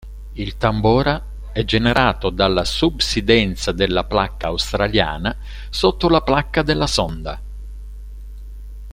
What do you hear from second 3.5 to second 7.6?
della Placca australiana sotto la Placca della Sonda.